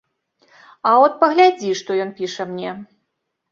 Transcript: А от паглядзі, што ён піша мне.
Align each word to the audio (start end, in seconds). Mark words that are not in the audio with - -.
А 0.91 0.93
от 1.03 1.19
паглядзі, 1.21 1.71
што 1.83 2.01
ён 2.07 2.17
піша 2.23 2.51
мне. 2.55 2.75